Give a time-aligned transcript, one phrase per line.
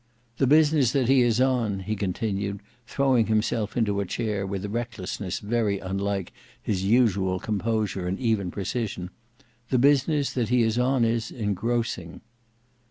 [0.39, 4.67] "The business that he is on," he continued, throwing himself into a chair with a
[4.67, 9.11] recklessness very unlike his usual composure and even precision,
[9.69, 12.21] "The business that he is on is engrossing."